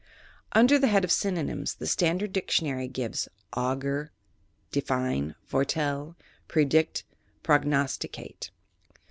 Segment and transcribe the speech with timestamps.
[0.53, 4.11] Under the head of Synonyms, the Standard Dictionary gives: "Augur,
[4.71, 6.15] divine, foretell,
[6.47, 7.03] predict,
[7.43, 8.49] prognosticate.